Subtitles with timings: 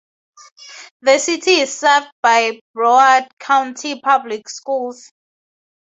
[1.03, 5.11] The city is served by Broward County Public Schools.